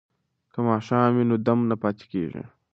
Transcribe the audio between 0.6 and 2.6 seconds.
ماښام وي نو دم نه پاتې کیږي.